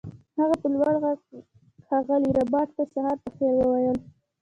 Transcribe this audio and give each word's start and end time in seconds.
هغه 0.37 0.55
په 0.61 0.67
لوړ 0.73 0.93
غږ 1.03 1.19
ښاغلي 1.85 2.29
ربیټ 2.37 2.69
ته 2.75 2.83
سهار 2.93 3.17
په 3.23 3.29
خیر 3.35 3.53
وویل 3.57 3.97